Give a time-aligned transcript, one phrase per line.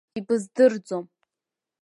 [0.19, 1.05] Ибыздырӡом!